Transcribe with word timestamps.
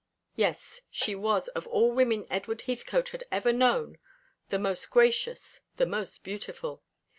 Yes, 0.35 0.81
she 0.89 1.13
was 1.13 1.47
of 1.49 1.67
all 1.67 1.91
women 1.91 2.25
Edward 2.31 2.61
Heathcote 2.61 3.09
had 3.09 3.23
ever 3.31 3.53
known 3.53 3.99
the 4.49 4.57
most 4.57 4.89
gracious, 4.89 5.61
the 5.77 5.85
most 5.85 6.23
beautiful. 6.23 6.81